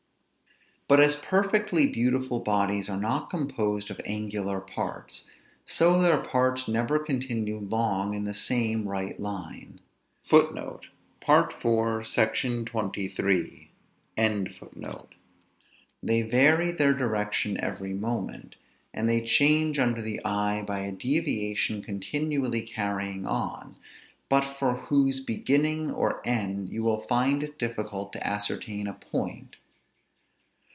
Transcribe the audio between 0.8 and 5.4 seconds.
But as perfectly beautiful bodies are not composed of angular parts,